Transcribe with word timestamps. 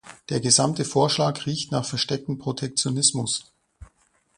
Der 0.29 0.39
gesamte 0.39 0.83
Vorschlag 0.83 1.45
riecht 1.45 1.71
nach 1.71 1.85
verstecktem 1.85 2.39
Protektionismus. 2.39 3.53